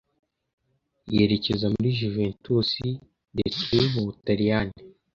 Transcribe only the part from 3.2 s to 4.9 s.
de Turin mu Butaliyani